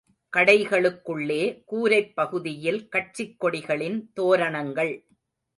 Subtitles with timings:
[0.33, 1.63] கடைகளுக்குள்ளே,
[1.65, 4.93] கூரைப்பகுதியில் கட்சிக் கொடிகளின் தோரணங்கள்.